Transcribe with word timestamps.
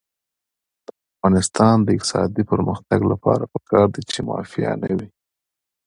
د 0.85 0.87
افغانستان 1.11 1.75
د 1.81 1.87
اقتصادي 1.95 2.43
پرمختګ 2.51 2.99
لپاره 3.11 3.43
پکار 3.53 3.85
ده 3.93 4.01
چې 4.11 4.19
مافیا 4.29 4.71
نه 4.81 4.89
وي. 4.97 5.09